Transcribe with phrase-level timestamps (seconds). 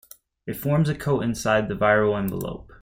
[0.47, 2.73] It forms a coat inside the viral envelope.